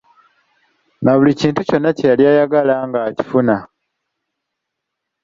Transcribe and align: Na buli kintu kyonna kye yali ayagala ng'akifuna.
Na 1.03 1.11
buli 1.17 1.31
kintu 1.39 1.61
kyonna 1.67 1.89
kye 1.97 2.05
yali 2.11 2.23
ayagala 2.31 2.73
ng'akifuna. 2.89 3.55